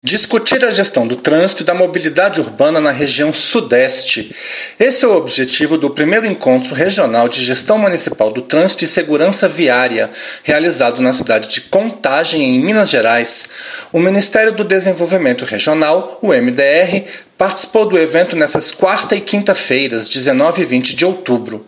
[0.00, 4.32] Discutir a gestão do trânsito e da mobilidade urbana na região Sudeste.
[4.78, 9.48] Esse é o objetivo do primeiro encontro regional de gestão municipal do trânsito e segurança
[9.48, 10.08] viária,
[10.44, 13.48] realizado na cidade de Contagem, em Minas Gerais.
[13.92, 17.02] O Ministério do Desenvolvimento Regional, o MDR,
[17.36, 21.66] participou do evento nessas quarta e quinta-feiras, 19 e 20 de outubro.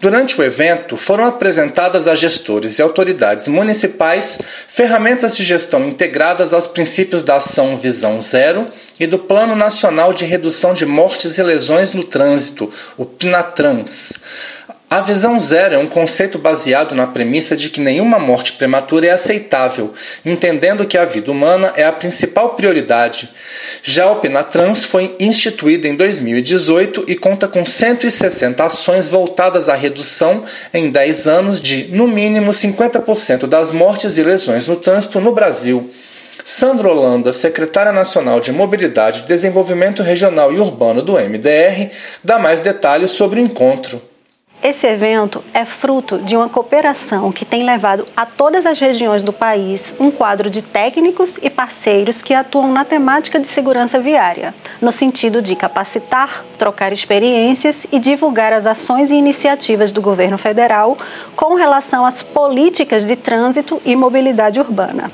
[0.00, 6.66] Durante o evento, foram apresentadas a gestores e autoridades municipais ferramentas de gestão integradas aos
[6.66, 8.66] princípios da Ação Visão Zero
[8.98, 14.14] e do Plano Nacional de Redução de Mortes e Lesões no Trânsito, o PNATRANS.
[14.92, 19.10] A visão zero é um conceito baseado na premissa de que nenhuma morte prematura é
[19.10, 19.94] aceitável,
[20.24, 23.30] entendendo que a vida humana é a principal prioridade.
[23.84, 30.42] Já o Pinatrans foi instituído em 2018 e conta com 160 ações voltadas à redução
[30.74, 35.88] em 10 anos de, no mínimo, 50% das mortes e lesões no trânsito no Brasil.
[36.42, 41.92] Sandro Holanda, secretária nacional de Mobilidade, Desenvolvimento Regional e Urbano do MDR,
[42.24, 44.09] dá mais detalhes sobre o encontro.
[44.62, 49.32] Esse evento é fruto de uma cooperação que tem levado a todas as regiões do
[49.32, 54.92] país um quadro de técnicos e parceiros que atuam na temática de segurança viária, no
[54.92, 60.96] sentido de capacitar, trocar experiências e divulgar as ações e iniciativas do governo federal
[61.34, 65.10] com relação às políticas de trânsito e mobilidade urbana.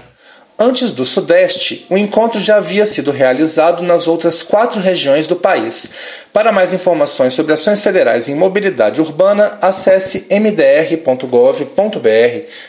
[0.59, 5.91] Antes do Sudeste, o encontro já havia sido realizado nas outras quatro regiões do país.
[6.33, 11.69] Para mais informações sobre ações federais em mobilidade urbana, acesse mdr.gov.br.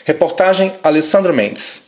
[0.04, 1.87] Reportagem Alessandro Mendes.